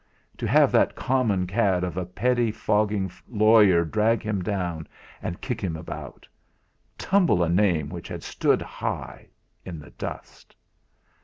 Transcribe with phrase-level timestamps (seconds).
[0.39, 4.87] To have that common cad of a pettifogging lawyer drag him down
[5.21, 6.27] and kick him about;
[6.97, 9.27] tumble a name which had stood high,
[9.63, 10.55] in the dust!